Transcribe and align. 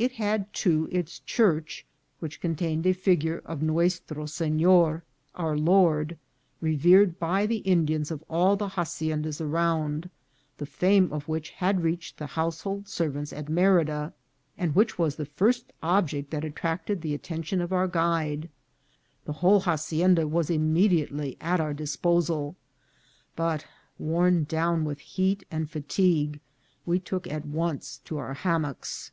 It 0.00 0.12
had, 0.12 0.52
too, 0.52 0.88
its 0.90 1.18
church, 1.20 1.84
which 2.20 2.40
contained 2.40 2.86
a 2.86 2.92
figure 2.94 3.40
of 3.44 3.62
nu 3.62 3.80
estra 3.84 4.26
Senor," 4.26 5.04
Our 5.44 5.56
Lord," 5.56 6.18
revered 6.60 7.20
by 7.20 7.46
the 7.46 7.58
Indians 7.58 8.10
of 8.10 8.24
all 8.28 8.56
the 8.56 8.70
haciendas 8.70 9.40
around, 9.42 10.08
the 10.56 10.66
fame 10.66 11.12
of 11.12 11.28
which 11.28 11.50
had 11.50 11.82
reached 11.84 12.16
the 12.16 12.28
household 12.28 12.88
servants 12.88 13.32
at 13.32 13.50
Merida, 13.50 14.12
and 14.58 14.74
which 14.74 14.98
was 14.98 15.14
the 15.14 15.26
first 15.26 15.72
object 15.82 16.30
that 16.30 16.44
attracted 16.46 17.02
the 17.02 17.14
attention 17.14 17.60
of 17.60 17.72
our 17.72 17.86
guide. 17.86 18.48
The 19.26 19.34
whole 19.34 19.60
hacienda 19.60 20.26
was 20.26 20.50
immediately 20.50 21.36
at 21.40 21.60
our 21.60 21.74
disposal; 21.74 22.56
but, 23.36 23.66
worn 23.98 24.44
down 24.44 24.84
with 24.84 24.98
heat 24.98 25.44
and 25.50 25.70
fatigue, 25.70 26.40
we 26.86 26.98
took 26.98 27.26
at 27.28 27.46
once 27.46 27.98
to 28.06 28.16
our 28.16 28.34
hammocks. 28.34 29.12